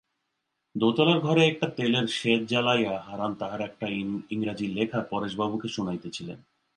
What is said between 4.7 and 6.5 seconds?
লেখা পরেশবাবুকে শুনাইতেছিলেন।